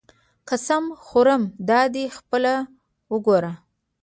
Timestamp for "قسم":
0.49-0.83